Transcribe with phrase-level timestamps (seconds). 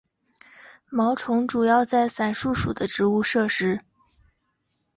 [0.89, 3.81] 毛虫主要在伞树属的植物摄食。